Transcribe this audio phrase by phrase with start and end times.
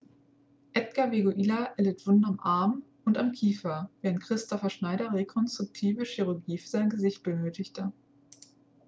[0.73, 6.67] edgar veguilla erlitt wunden am arm und am kiefer während kristoffer schneider rekonstruktive chirurgie für
[6.69, 7.91] sein gesicht benötigte